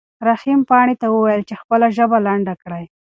رحیم 0.27 0.59
پاڼې 0.69 0.95
ته 1.01 1.07
وویل 1.09 1.41
چې 1.49 1.53
خپله 1.61 1.87
ژبه 1.97 2.17
لنډه 2.27 2.53
کړي. 2.61 2.85